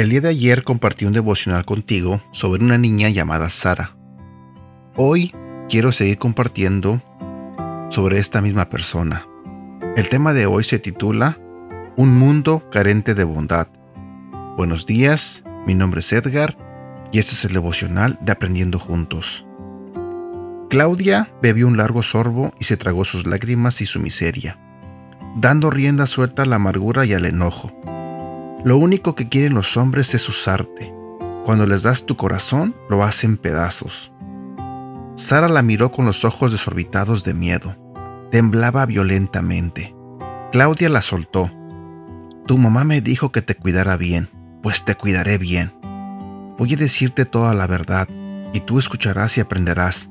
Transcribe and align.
El 0.00 0.08
día 0.08 0.22
de 0.22 0.28
ayer 0.30 0.64
compartí 0.64 1.04
un 1.04 1.12
devocional 1.12 1.66
contigo 1.66 2.22
sobre 2.32 2.64
una 2.64 2.78
niña 2.78 3.10
llamada 3.10 3.50
Sara. 3.50 3.96
Hoy 4.96 5.34
quiero 5.68 5.92
seguir 5.92 6.16
compartiendo 6.16 7.02
sobre 7.90 8.18
esta 8.18 8.40
misma 8.40 8.70
persona. 8.70 9.26
El 9.96 10.08
tema 10.08 10.32
de 10.32 10.46
hoy 10.46 10.64
se 10.64 10.78
titula 10.78 11.38
Un 11.96 12.18
mundo 12.18 12.62
carente 12.70 13.14
de 13.14 13.24
bondad. 13.24 13.68
Buenos 14.56 14.84
días, 14.84 15.42
mi 15.64 15.74
nombre 15.74 16.00
es 16.00 16.12
Edgar 16.12 16.56
y 17.12 17.20
este 17.20 17.34
es 17.34 17.44
el 17.44 17.52
devocional 17.52 18.18
de 18.20 18.32
Aprendiendo 18.32 18.78
Juntos. 18.78 19.46
Claudia 20.68 21.30
bebió 21.40 21.66
un 21.68 21.76
largo 21.76 22.02
sorbo 22.02 22.52
y 22.58 22.64
se 22.64 22.76
tragó 22.76 23.04
sus 23.04 23.26
lágrimas 23.26 23.80
y 23.80 23.86
su 23.86 24.00
miseria, 24.00 24.58
dando 25.36 25.70
rienda 25.70 26.06
suelta 26.06 26.42
a 26.42 26.46
la 26.46 26.56
amargura 26.56 27.06
y 27.06 27.14
al 27.14 27.26
enojo. 27.26 27.72
Lo 28.64 28.76
único 28.76 29.14
que 29.14 29.28
quieren 29.28 29.54
los 29.54 29.76
hombres 29.76 30.14
es 30.14 30.28
usarte. 30.28 30.92
Cuando 31.46 31.66
les 31.66 31.82
das 31.82 32.04
tu 32.04 32.16
corazón, 32.16 32.74
lo 32.90 33.04
hacen 33.04 33.36
pedazos. 33.36 34.12
Sara 35.14 35.48
la 35.48 35.62
miró 35.62 35.92
con 35.92 36.06
los 36.06 36.24
ojos 36.24 36.52
desorbitados 36.52 37.24
de 37.24 37.34
miedo. 37.34 37.76
Temblaba 38.30 38.84
violentamente. 38.84 39.94
Claudia 40.52 40.88
la 40.88 41.02
soltó. 41.02 41.50
Tu 42.46 42.58
mamá 42.58 42.84
me 42.84 43.00
dijo 43.00 43.32
que 43.32 43.42
te 43.42 43.54
cuidara 43.54 43.96
bien, 43.96 44.28
pues 44.62 44.84
te 44.84 44.94
cuidaré 44.94 45.38
bien. 45.38 45.72
Voy 46.58 46.74
a 46.74 46.76
decirte 46.76 47.24
toda 47.24 47.54
la 47.54 47.66
verdad, 47.66 48.08
y 48.52 48.60
tú 48.60 48.78
escucharás 48.78 49.38
y 49.38 49.40
aprenderás. 49.40 50.10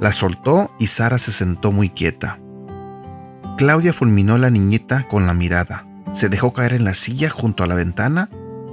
La 0.00 0.12
soltó 0.12 0.70
y 0.78 0.86
Sara 0.86 1.18
se 1.18 1.32
sentó 1.32 1.72
muy 1.72 1.90
quieta. 1.90 2.38
Claudia 3.56 3.92
fulminó 3.92 4.34
a 4.34 4.38
la 4.38 4.50
niñita 4.50 5.08
con 5.08 5.26
la 5.26 5.34
mirada 5.34 5.88
se 6.14 6.28
dejó 6.28 6.52
caer 6.52 6.72
en 6.72 6.84
la 6.84 6.94
silla 6.94 7.30
junto 7.30 7.62
a 7.62 7.66
la 7.66 7.74
ventana 7.74 8.28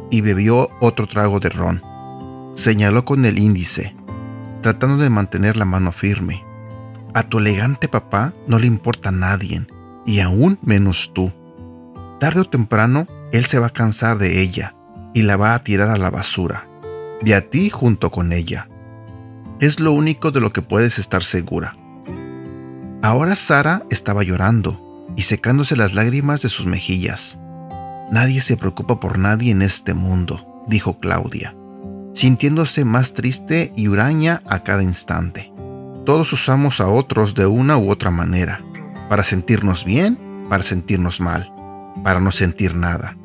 y 0.10 0.22
bebió 0.22 0.70
otro 0.80 1.08
trago 1.08 1.40
de 1.40 1.50
ron. 1.50 1.82
Señaló 2.56 3.06
con 3.06 3.26
el 3.26 3.38
índice, 3.38 3.96
tratando 4.62 4.98
de 4.98 5.10
mantener 5.10 5.58
la 5.58 5.66
mano 5.66 5.92
firme. 5.92 6.44
A 7.14 7.24
tu 7.24 7.40
elegante 7.40 7.88
papá 7.88 8.34
no 8.48 8.60
le 8.60 8.68
importa 8.68 9.12
nadie, 9.12 9.66
y 10.06 10.20
aún 10.20 10.58
menos 10.62 11.12
tú. 11.14 11.32
Tarde 12.20 12.42
o 12.42 12.46
temprano, 12.46 13.08
él 13.32 13.46
se 13.46 13.60
va 13.60 13.68
a 13.68 13.74
cansar 13.74 14.18
de 14.18 14.42
ella 14.42 14.75
y 15.16 15.24
la 15.24 15.38
va 15.38 15.56
a 15.56 15.64
tirar 15.64 15.90
a 15.90 15.98
la 15.98 16.12
basura, 16.12 16.68
de 17.22 17.34
a 17.36 17.50
ti 17.50 17.70
junto 17.70 18.12
con 18.12 18.34
ella. 18.34 18.68
Es 19.62 19.80
lo 19.80 19.94
único 19.94 20.32
de 20.32 20.42
lo 20.42 20.52
que 20.52 20.62
puedes 20.62 21.00
estar 21.00 21.24
segura. 21.24 21.74
Ahora 23.02 23.38
Sara 23.38 23.84
estaba 23.90 24.24
llorando 24.24 25.08
y 25.16 25.22
secándose 25.22 25.78
las 25.78 25.94
lágrimas 25.94 26.42
de 26.42 26.50
sus 26.50 26.66
mejillas. 26.66 27.40
Nadie 28.12 28.42
se 28.42 28.58
preocupa 28.58 29.00
por 29.00 29.18
nadie 29.18 29.54
en 29.54 29.62
este 29.62 29.94
mundo, 29.94 30.66
dijo 30.68 31.00
Claudia, 31.00 31.56
sintiéndose 32.14 32.84
más 32.84 33.14
triste 33.14 33.72
y 33.74 33.88
huraña 33.88 34.44
a 34.46 34.64
cada 34.64 34.84
instante. 34.84 35.54
Todos 36.06 36.34
usamos 36.34 36.82
a 36.82 36.90
otros 36.90 37.36
de 37.36 37.46
una 37.46 37.78
u 37.78 37.90
otra 37.90 38.12
manera, 38.12 38.60
para 39.08 39.24
sentirnos 39.24 39.86
bien, 39.86 40.20
para 40.50 40.64
sentirnos 40.64 41.22
mal, 41.22 41.54
para 42.04 42.20
no 42.20 42.32
sentir 42.32 42.76
nada. 42.76 43.16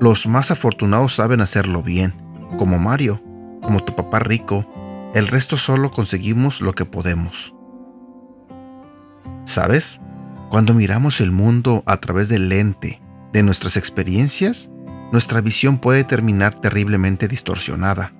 Los 0.00 0.26
más 0.26 0.50
afortunados 0.50 1.14
saben 1.14 1.40
hacerlo 1.40 1.82
bien, 1.82 2.14
como 2.58 2.78
Mario, 2.78 3.20
como 3.62 3.84
tu 3.84 3.94
papá 3.94 4.18
rico, 4.18 4.66
el 5.14 5.28
resto 5.28 5.56
solo 5.56 5.90
conseguimos 5.90 6.60
lo 6.60 6.74
que 6.74 6.84
podemos. 6.84 7.54
¿Sabes? 9.44 10.00
Cuando 10.48 10.74
miramos 10.74 11.20
el 11.20 11.30
mundo 11.30 11.82
a 11.86 11.98
través 11.98 12.28
del 12.28 12.48
lente 12.48 13.00
de 13.32 13.42
nuestras 13.42 13.76
experiencias, 13.76 14.70
nuestra 15.12 15.40
visión 15.40 15.78
puede 15.78 16.04
terminar 16.04 16.54
terriblemente 16.54 17.28
distorsionada. 17.28 18.12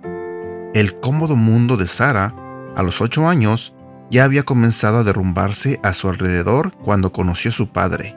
El 0.75 0.99
cómodo 1.01 1.37
mundo 1.37 1.77
de 1.77 1.87
Sara, 1.87 2.35
a 2.77 2.83
los 2.83 3.01
ocho 3.01 3.29
años, 3.29 3.75
ya 4.11 4.25
había 4.25 4.43
comenzado 4.43 4.99
a 4.99 5.05
derrumbarse 5.05 5.81
a 5.83 5.95
su 5.95 6.09
alrededor 6.09 6.73
cuando 6.73 7.13
conoció 7.13 7.51
a 7.51 7.55
su 7.55 7.69
padre 7.69 8.15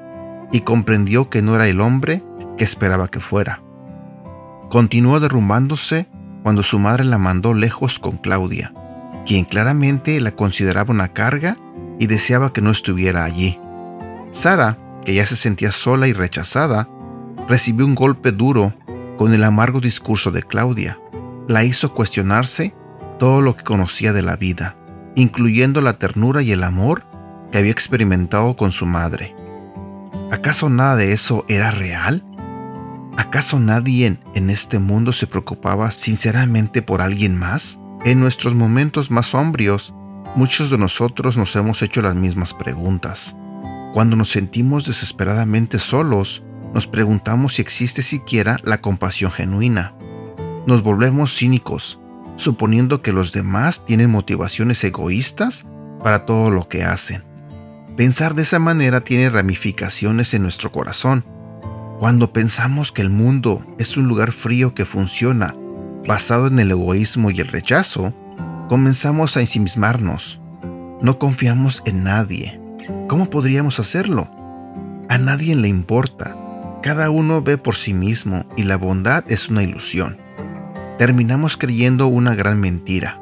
y 0.52 0.62
comprendió 0.62 1.30
que 1.30 1.42
no 1.42 1.56
era 1.56 1.68
el 1.68 1.80
hombre 1.80 2.22
que 2.58 2.64
esperaba 2.64 3.08
que 3.08 3.20
fuera. 3.20 3.62
Continuó 4.70 5.20
derrumbándose 5.20 6.08
cuando 6.44 6.64
su 6.64 6.80
madre 6.80 7.04
la 7.04 7.18
mandó 7.18 7.54
lejos 7.54 8.00
con 8.00 8.18
Claudia, 8.18 8.74
quien 9.26 9.46
claramente 9.46 10.20
la 10.20 10.32
consideraba 10.32 10.94
una 10.94 11.10
carga 11.10 11.58
y 12.00 12.08
deseaba 12.08 12.54
que 12.54 12.62
no 12.62 12.72
estuviera 12.72 13.24
allí. 13.24 13.60
Sara, 14.32 14.78
que 15.06 15.14
ya 15.14 15.26
se 15.26 15.36
sentía 15.36 15.72
sola 15.72 16.08
y 16.08 16.14
rechazada, 16.14 16.90
recibió 17.48 17.86
un 17.86 17.96
golpe 17.96 18.32
duro 18.32 18.74
con 19.18 19.34
el 19.34 19.44
amargo 19.44 19.80
discurso 19.80 20.32
de 20.32 20.44
Claudia. 20.44 21.00
La 21.48 21.64
hizo 21.64 21.94
cuestionarse 21.94 22.76
todo 23.20 23.42
lo 23.42 23.56
que 23.56 23.64
conocía 23.64 24.14
de 24.14 24.22
la 24.22 24.36
vida, 24.36 24.76
incluyendo 25.16 25.82
la 25.82 25.98
ternura 25.98 26.42
y 26.42 26.52
el 26.52 26.64
amor 26.64 27.04
que 27.52 27.60
había 27.60 27.72
experimentado 27.72 28.56
con 28.56 28.72
su 28.72 28.86
madre. 28.86 29.36
¿Acaso 30.32 30.70
nada 30.70 30.96
de 30.96 31.14
eso 31.14 31.46
era 31.48 31.72
real? 31.72 32.24
¿Acaso 33.18 33.60
nadie 33.60 34.18
en 34.34 34.50
este 34.50 34.78
mundo 34.80 35.14
se 35.14 35.28
preocupaba 35.28 35.92
sinceramente 35.92 36.82
por 36.82 37.02
alguien 37.02 37.38
más? 37.38 37.80
En 38.04 38.20
nuestros 38.20 38.56
momentos 38.56 39.10
más 39.10 39.28
sombrios, 39.28 39.94
muchos 40.36 40.70
de 40.70 40.78
nosotros 40.78 41.38
nos 41.38 41.56
hemos 41.56 41.82
hecho 41.82 42.02
las 42.02 42.16
mismas 42.16 42.54
preguntas. 42.54 43.36
Cuando 43.94 44.18
nos 44.18 44.32
sentimos 44.32 44.86
desesperadamente 44.86 45.80
solos, 45.80 46.44
nos 46.74 46.88
preguntamos 46.88 47.56
si 47.56 47.62
existe 47.62 48.04
siquiera 48.04 48.60
la 48.64 48.82
compasión 48.82 49.32
genuina. 49.32 49.96
Nos 50.68 50.84
volvemos 50.84 51.34
cínicos, 51.34 52.00
suponiendo 52.36 53.02
que 53.02 53.14
los 53.14 53.32
demás 53.32 53.86
tienen 53.86 54.10
motivaciones 54.10 54.84
egoístas 54.84 55.66
para 56.04 56.26
todo 56.26 56.52
lo 56.52 56.68
que 56.68 56.84
hacen. 56.84 57.24
Pensar 57.96 58.36
de 58.36 58.42
esa 58.42 58.60
manera 58.60 59.02
tiene 59.02 59.30
ramificaciones 59.30 60.34
en 60.34 60.42
nuestro 60.42 60.72
corazón. 60.72 61.26
Cuando 62.00 62.34
pensamos 62.34 62.92
que 62.92 63.02
el 63.02 63.10
mundo 63.10 63.66
es 63.78 63.98
un 63.98 64.08
lugar 64.08 64.32
frío 64.32 64.74
que 64.74 64.86
funciona 64.86 65.56
basado 66.08 66.48
en 66.48 66.60
el 66.60 66.72
egoísmo 66.72 67.32
y 67.32 67.40
el 67.40 67.48
rechazo, 67.48 68.14
comenzamos 68.70 69.38
a 69.38 69.42
ensimismarnos. 69.42 70.40
No 71.02 71.18
confiamos 71.18 71.82
en 71.86 72.04
nadie, 72.04 72.60
¿Cómo 73.08 73.30
podríamos 73.30 73.80
hacerlo? 73.80 74.30
A 75.10 75.18
nadie 75.18 75.56
le 75.56 75.68
importa. 75.68 76.36
Cada 76.82 77.10
uno 77.10 77.42
ve 77.42 77.58
por 77.58 77.76
sí 77.76 77.94
mismo 77.94 78.46
y 78.56 78.64
la 78.64 78.78
bondad 78.78 79.24
es 79.28 79.50
una 79.50 79.64
ilusión. 79.64 80.18
Terminamos 80.98 81.58
creyendo 81.58 82.08
una 82.08 82.36
gran 82.36 82.60
mentira. 82.60 83.20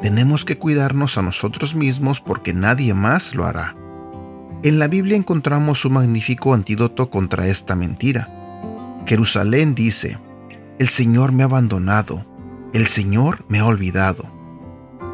Tenemos 0.00 0.44
que 0.44 0.58
cuidarnos 0.58 1.18
a 1.18 1.22
nosotros 1.22 1.74
mismos 1.74 2.20
porque 2.20 2.54
nadie 2.54 2.94
más 2.94 3.34
lo 3.34 3.46
hará. 3.46 3.74
En 4.62 4.78
la 4.78 4.88
Biblia 4.88 5.16
encontramos 5.16 5.84
un 5.84 5.94
magnífico 5.94 6.54
antídoto 6.54 7.10
contra 7.10 7.46
esta 7.46 7.76
mentira. 7.76 8.28
Jerusalén 9.06 9.74
dice, 9.74 10.18
El 10.78 10.88
Señor 10.88 11.32
me 11.32 11.42
ha 11.42 11.46
abandonado, 11.46 12.26
el 12.72 12.86
Señor 12.86 13.44
me 13.48 13.58
ha 13.58 13.66
olvidado. 13.66 14.24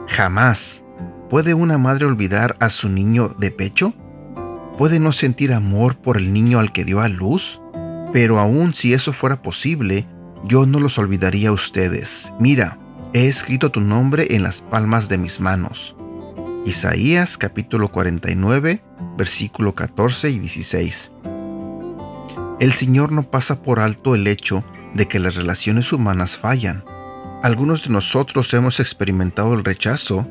Jamás 0.09 0.85
¿Puede 1.29 1.55
una 1.55 1.77
madre 1.77 2.07
olvidar 2.07 2.57
a 2.61 2.71
su 2.71 2.89
niño 2.89 3.31
de 3.31 3.51
pecho? 3.51 3.93
¿Puede 4.79 5.01
no 5.01 5.11
sentir 5.11 5.53
amor 5.53 5.97
por 5.97 6.19
el 6.19 6.33
niño 6.33 6.61
al 6.61 6.73
que 6.73 6.85
dio 6.85 7.01
a 7.01 7.09
luz? 7.09 7.61
Pero 8.13 8.39
aun 8.39 8.75
si 8.75 8.95
eso 8.95 9.13
fuera 9.13 9.43
posible, 9.43 10.07
yo 10.45 10.67
no 10.67 10.79
los 10.79 10.99
olvidaría 10.99 11.49
a 11.49 11.53
ustedes. 11.53 12.33
Mira, 12.39 12.79
he 13.13 13.27
escrito 13.27 13.73
tu 13.73 13.81
nombre 13.81 14.37
en 14.37 14.45
las 14.45 14.61
palmas 14.61 15.09
de 15.09 15.19
mis 15.19 15.41
manos. 15.41 15.97
Isaías 16.65 17.37
capítulo 17.37 17.89
49, 17.89 18.85
versículo 19.17 19.75
14 19.75 20.31
y 20.31 20.39
16. 20.39 21.11
El 22.59 22.73
Señor 22.73 23.13
no 23.13 23.25
pasa 23.25 23.63
por 23.63 23.81
alto 23.81 24.15
el 24.15 24.27
hecho 24.27 24.65
de 24.95 25.07
que 25.09 25.19
las 25.19 25.37
relaciones 25.37 25.93
humanas 25.93 26.37
fallan. 26.37 26.85
Algunos 27.43 27.85
de 27.85 27.91
nosotros 27.91 28.53
hemos 28.55 28.81
experimentado 28.81 29.55
el 29.55 29.65
rechazo 29.65 30.27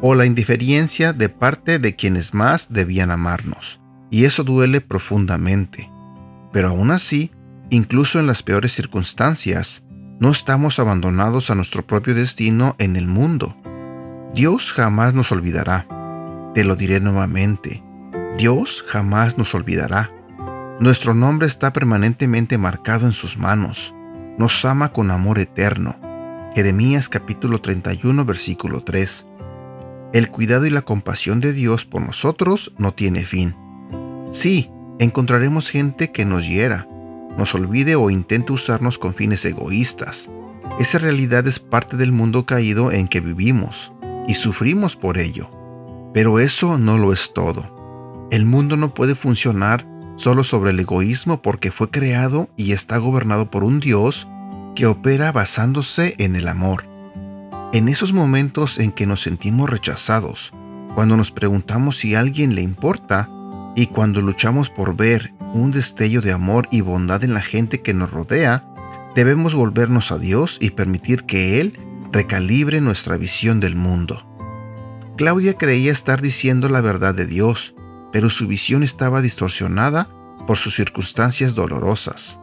o 0.00 0.14
la 0.14 0.26
indiferencia 0.26 1.12
de 1.12 1.28
parte 1.28 1.78
de 1.78 1.94
quienes 1.94 2.34
más 2.34 2.72
debían 2.72 3.10
amarnos. 3.10 3.80
Y 4.10 4.24
eso 4.24 4.42
duele 4.42 4.80
profundamente. 4.80 5.90
Pero 6.52 6.68
aún 6.68 6.90
así, 6.90 7.30
incluso 7.70 8.18
en 8.18 8.26
las 8.26 8.42
peores 8.42 8.72
circunstancias, 8.72 9.84
no 10.18 10.32
estamos 10.32 10.78
abandonados 10.78 11.50
a 11.50 11.54
nuestro 11.54 11.86
propio 11.86 12.14
destino 12.14 12.74
en 12.78 12.96
el 12.96 13.06
mundo. 13.06 13.56
Dios 14.34 14.72
jamás 14.72 15.14
nos 15.14 15.30
olvidará. 15.30 15.86
Te 16.54 16.64
lo 16.64 16.74
diré 16.74 16.98
nuevamente. 16.98 17.82
Dios 18.38 18.84
jamás 18.86 19.36
nos 19.36 19.54
olvidará. 19.54 20.10
Nuestro 20.78 21.14
nombre 21.14 21.46
está 21.46 21.72
permanentemente 21.72 22.56
marcado 22.58 23.06
en 23.06 23.12
sus 23.12 23.36
manos. 23.36 23.94
nos 24.38 24.64
ama 24.64 24.90
con 24.92 25.10
amor 25.10 25.38
eterno. 25.38 25.96
Jeremías 26.54 27.10
capítulo 27.10 27.60
31 27.60 28.24
versículo 28.24 28.82
3. 28.82 29.26
El 30.14 30.30
cuidado 30.30 30.64
y 30.64 30.70
la 30.70 30.82
compasión 30.82 31.40
de 31.40 31.52
Dios 31.52 31.84
por 31.84 32.00
nosotros 32.00 32.72
no 32.78 32.94
tiene 32.94 33.24
fin. 33.24 33.54
Sí, 34.32 34.70
encontraremos 34.98 35.68
gente 35.68 36.10
que 36.10 36.24
nos 36.24 36.48
hiera, 36.48 36.88
nos 37.36 37.54
olvide 37.54 37.96
o 37.96 38.08
intente 38.08 38.54
usarnos 38.54 38.98
con 38.98 39.14
fines 39.14 39.44
egoístas. 39.44 40.30
Esa 40.78 40.98
realidad 40.98 41.46
es 41.46 41.58
parte 41.58 41.98
del 41.98 42.12
mundo 42.12 42.46
caído 42.46 42.90
en 42.90 43.06
que 43.06 43.20
vivimos 43.20 43.92
y 44.26 44.34
sufrimos 44.34 44.96
por 44.96 45.18
ello. 45.18 45.50
Pero 46.14 46.38
eso 46.40 46.78
no 46.78 46.96
lo 46.96 47.12
es 47.12 47.34
todo. 47.34 47.79
El 48.30 48.44
mundo 48.44 48.76
no 48.76 48.94
puede 48.94 49.14
funcionar 49.14 49.86
solo 50.16 50.44
sobre 50.44 50.70
el 50.70 50.78
egoísmo 50.78 51.42
porque 51.42 51.72
fue 51.72 51.90
creado 51.90 52.48
y 52.56 52.72
está 52.72 52.98
gobernado 52.98 53.50
por 53.50 53.64
un 53.64 53.80
Dios 53.80 54.28
que 54.76 54.86
opera 54.86 55.32
basándose 55.32 56.14
en 56.18 56.36
el 56.36 56.46
amor. 56.46 56.86
En 57.72 57.88
esos 57.88 58.12
momentos 58.12 58.78
en 58.78 58.92
que 58.92 59.06
nos 59.06 59.22
sentimos 59.22 59.68
rechazados, 59.68 60.52
cuando 60.94 61.16
nos 61.16 61.30
preguntamos 61.30 61.98
si 61.98 62.14
a 62.14 62.20
alguien 62.20 62.54
le 62.54 62.62
importa 62.62 63.28
y 63.74 63.86
cuando 63.86 64.20
luchamos 64.20 64.70
por 64.70 64.96
ver 64.96 65.32
un 65.52 65.72
destello 65.72 66.20
de 66.20 66.32
amor 66.32 66.68
y 66.70 66.82
bondad 66.82 67.24
en 67.24 67.34
la 67.34 67.42
gente 67.42 67.80
que 67.80 67.94
nos 67.94 68.10
rodea, 68.10 68.64
debemos 69.14 69.54
volvernos 69.54 70.12
a 70.12 70.18
Dios 70.18 70.58
y 70.60 70.70
permitir 70.70 71.24
que 71.24 71.60
Él 71.60 71.78
recalibre 72.12 72.80
nuestra 72.80 73.16
visión 73.16 73.58
del 73.58 73.74
mundo. 73.74 74.26
Claudia 75.16 75.54
creía 75.54 75.92
estar 75.92 76.22
diciendo 76.22 76.68
la 76.68 76.80
verdad 76.80 77.14
de 77.14 77.26
Dios, 77.26 77.74
pero 78.12 78.30
su 78.30 78.46
visión 78.46 78.82
estaba 78.82 79.20
distorsionada 79.20 80.08
por 80.46 80.56
sus 80.56 80.74
circunstancias 80.74 81.54
dolorosas. 81.54 82.38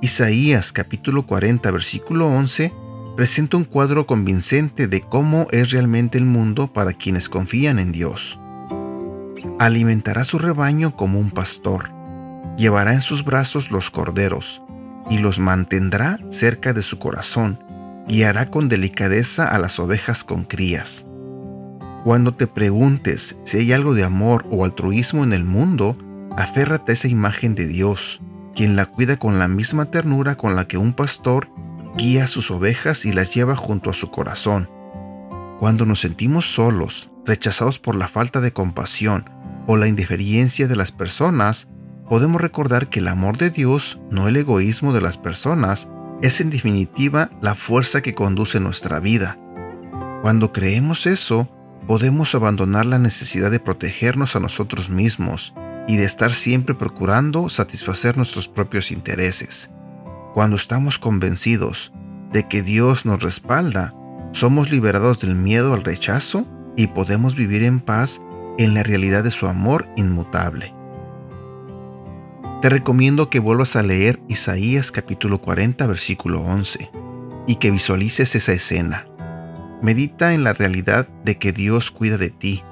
Isaías 0.00 0.72
capítulo 0.72 1.24
40 1.24 1.70
versículo 1.70 2.26
11 2.28 2.72
presenta 3.16 3.56
un 3.56 3.64
cuadro 3.64 4.06
convincente 4.06 4.88
de 4.88 5.00
cómo 5.00 5.46
es 5.50 5.70
realmente 5.70 6.18
el 6.18 6.24
mundo 6.24 6.72
para 6.72 6.92
quienes 6.92 7.28
confían 7.28 7.78
en 7.78 7.92
Dios. 7.92 8.38
Alimentará 9.58 10.24
su 10.24 10.38
rebaño 10.38 10.96
como 10.96 11.20
un 11.20 11.30
pastor, 11.30 11.90
llevará 12.56 12.92
en 12.92 13.02
sus 13.02 13.24
brazos 13.24 13.70
los 13.70 13.90
corderos, 13.90 14.62
y 15.10 15.18
los 15.18 15.38
mantendrá 15.38 16.18
cerca 16.30 16.72
de 16.72 16.82
su 16.82 16.98
corazón, 16.98 17.58
guiará 18.08 18.50
con 18.50 18.68
delicadeza 18.68 19.46
a 19.46 19.58
las 19.58 19.78
ovejas 19.78 20.24
con 20.24 20.44
crías. 20.44 21.06
Cuando 22.04 22.34
te 22.34 22.46
preguntes 22.46 23.34
si 23.44 23.56
hay 23.56 23.72
algo 23.72 23.94
de 23.94 24.04
amor 24.04 24.44
o 24.50 24.66
altruismo 24.66 25.24
en 25.24 25.32
el 25.32 25.44
mundo, 25.44 25.96
aférrate 26.36 26.92
a 26.92 26.94
esa 26.94 27.08
imagen 27.08 27.54
de 27.54 27.66
Dios, 27.66 28.20
quien 28.54 28.76
la 28.76 28.84
cuida 28.84 29.16
con 29.16 29.38
la 29.38 29.48
misma 29.48 29.86
ternura 29.86 30.36
con 30.36 30.54
la 30.54 30.68
que 30.68 30.76
un 30.76 30.92
pastor 30.92 31.48
guía 31.96 32.26
sus 32.26 32.50
ovejas 32.50 33.06
y 33.06 33.12
las 33.14 33.34
lleva 33.34 33.56
junto 33.56 33.88
a 33.88 33.94
su 33.94 34.10
corazón. 34.10 34.68
Cuando 35.58 35.86
nos 35.86 36.00
sentimos 36.00 36.52
solos, 36.52 37.10
rechazados 37.24 37.78
por 37.78 37.96
la 37.96 38.06
falta 38.06 38.42
de 38.42 38.52
compasión 38.52 39.24
o 39.66 39.78
la 39.78 39.88
indiferencia 39.88 40.68
de 40.68 40.76
las 40.76 40.92
personas, 40.92 41.68
podemos 42.06 42.38
recordar 42.38 42.88
que 42.88 43.00
el 43.00 43.08
amor 43.08 43.38
de 43.38 43.48
Dios, 43.48 43.98
no 44.10 44.28
el 44.28 44.36
egoísmo 44.36 44.92
de 44.92 45.00
las 45.00 45.16
personas, 45.16 45.88
es 46.20 46.42
en 46.42 46.50
definitiva 46.50 47.30
la 47.40 47.54
fuerza 47.54 48.02
que 48.02 48.14
conduce 48.14 48.60
nuestra 48.60 49.00
vida. 49.00 49.38
Cuando 50.20 50.52
creemos 50.52 51.06
eso, 51.06 51.48
podemos 51.86 52.34
abandonar 52.34 52.86
la 52.86 52.98
necesidad 52.98 53.50
de 53.50 53.60
protegernos 53.60 54.36
a 54.36 54.40
nosotros 54.40 54.88
mismos 54.90 55.54
y 55.86 55.96
de 55.96 56.04
estar 56.04 56.32
siempre 56.32 56.74
procurando 56.74 57.50
satisfacer 57.50 58.16
nuestros 58.16 58.48
propios 58.48 58.90
intereses. 58.90 59.70
Cuando 60.32 60.56
estamos 60.56 60.98
convencidos 60.98 61.92
de 62.32 62.48
que 62.48 62.62
Dios 62.62 63.04
nos 63.04 63.22
respalda, 63.22 63.94
somos 64.32 64.70
liberados 64.70 65.20
del 65.20 65.34
miedo 65.34 65.74
al 65.74 65.84
rechazo 65.84 66.46
y 66.76 66.88
podemos 66.88 67.36
vivir 67.36 67.62
en 67.62 67.80
paz 67.80 68.20
en 68.58 68.74
la 68.74 68.82
realidad 68.82 69.22
de 69.22 69.30
su 69.30 69.46
amor 69.46 69.86
inmutable. 69.96 70.72
Te 72.62 72.70
recomiendo 72.70 73.28
que 73.28 73.40
vuelvas 73.40 73.76
a 73.76 73.82
leer 73.82 74.20
Isaías 74.26 74.90
capítulo 74.90 75.38
40 75.38 75.86
versículo 75.86 76.40
11 76.40 76.90
y 77.46 77.56
que 77.56 77.70
visualices 77.70 78.34
esa 78.34 78.52
escena. 78.52 79.06
Medita 79.84 80.32
en 80.32 80.44
la 80.44 80.54
realidad 80.54 81.06
de 81.26 81.36
que 81.36 81.52
Dios 81.52 81.90
cuida 81.90 82.16
de 82.16 82.30
ti 82.30 82.62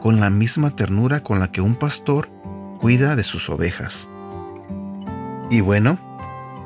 con 0.00 0.20
la 0.20 0.30
misma 0.30 0.74
ternura 0.74 1.22
con 1.22 1.38
la 1.38 1.52
que 1.52 1.60
un 1.60 1.74
pastor 1.74 2.30
cuida 2.80 3.14
de 3.14 3.24
sus 3.24 3.50
ovejas. 3.50 4.08
Y 5.50 5.60
bueno, 5.60 5.98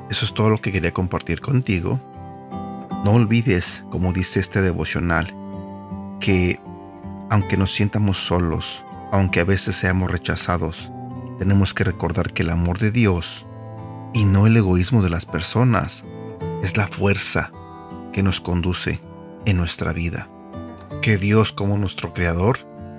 eso 0.08 0.25
es 0.25 0.32
todo 0.32 0.49
lo 0.49 0.58
que 0.58 0.70
quería 0.70 0.94
compartir 0.94 1.41
contigo. 1.41 1.99
No 3.05 3.14
olvides, 3.14 3.85
como 3.91 4.12
dice 4.12 4.38
este 4.38 4.62
devocional, 4.62 5.35
que 6.20 6.61
aunque 7.29 7.56
nos 7.56 7.75
sientamos 7.75 8.17
solos, 8.17 8.85
aunque 9.11 9.41
a 9.41 9.44
veces 9.44 9.75
seamos 9.75 10.09
rechazados, 10.09 10.93
tenemos 11.41 11.75
que 11.75 11.82
recordar 11.82 12.32
que 12.32 12.44
el 12.44 12.50
amor 12.50 12.79
de 12.79 12.93
Dios 12.93 13.44
y 14.14 14.23
no 14.23 14.47
el 14.47 14.56
egoísmo 14.56 15.02
de 15.02 15.11
las 15.11 15.26
personas 15.26 16.05
es 16.62 16.76
la 16.76 16.87
fuerza 16.87 17.50
que 18.12 18.23
nos 18.23 18.41
conduce 18.41 19.00
en 19.47 19.57
nuestra 19.57 19.95
vida. 19.95 20.29
Que 21.01 21.17
Dios 21.17 21.53
como 21.53 21.79
nuestro 21.79 22.13
Creador 22.13 22.59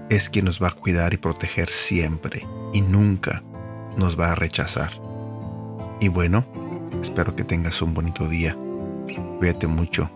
es 0.09 0.29
quien 0.29 0.45
nos 0.45 0.61
va 0.61 0.69
a 0.69 0.71
cuidar 0.71 1.13
y 1.13 1.17
proteger 1.17 1.69
siempre 1.69 2.43
y 2.73 2.81
nunca 2.81 3.43
nos 3.95 4.19
va 4.19 4.31
a 4.31 4.35
rechazar. 4.35 4.91
Y 5.99 6.07
bueno, 6.07 6.45
Espero 7.01 7.35
que 7.35 7.43
tengas 7.43 7.81
un 7.81 7.93
bonito 7.93 8.27
día. 8.27 8.57
Cuídate 9.39 9.67
mucho. 9.67 10.09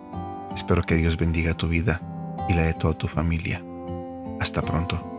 Espero 0.56 0.84
que 0.84 0.96
Dios 0.96 1.16
bendiga 1.16 1.54
tu 1.54 1.68
vida 1.68 2.02
y 2.50 2.54
la 2.54 2.64
de 2.64 2.74
toda 2.74 2.98
tu 2.98 3.08
familia. 3.08 3.64
Hasta 4.40 4.62
pronto. 4.62 5.11